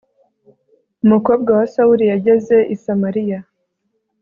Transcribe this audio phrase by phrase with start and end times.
[1.05, 3.39] umukobwa wa sawuli yageze i samaliya